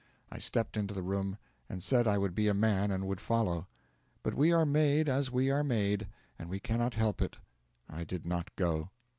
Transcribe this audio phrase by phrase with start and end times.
[0.31, 1.37] I stepped into the room,
[1.69, 3.67] and said I would be a man and would follow.
[4.23, 6.07] But we are made as we are made,
[6.39, 7.37] and we cannot help it.
[7.87, 8.89] I did not go.